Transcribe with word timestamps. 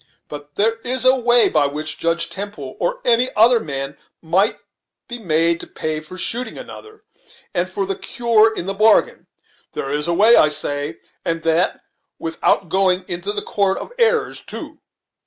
But 0.29 0.55
there 0.55 0.77
is 0.83 1.05
a 1.05 1.15
way 1.15 1.47
by 1.47 1.67
which 1.67 1.99
Judge 1.99 2.27
Temple, 2.31 2.75
or 2.79 3.01
any 3.05 3.29
other 3.35 3.59
man, 3.59 3.95
might 4.19 4.57
be 5.07 5.19
made 5.19 5.59
to 5.59 5.67
pay 5.67 5.99
for 5.99 6.17
shooting 6.17 6.57
another, 6.57 7.03
and 7.53 7.69
for 7.69 7.85
the 7.85 7.95
cure 7.95 8.51
in 8.51 8.65
the 8.65 8.73
bargain. 8.73 9.27
There 9.73 9.91
is 9.91 10.07
a 10.07 10.13
way, 10.15 10.35
I 10.35 10.49
say, 10.49 10.97
and 11.23 11.43
that 11.43 11.81
without 12.17 12.67
going 12.67 13.05
into 13.07 13.31
the 13.31 13.43
'court 13.43 13.77
of 13.77 13.93
errors,' 13.99 14.41
too." 14.41 14.79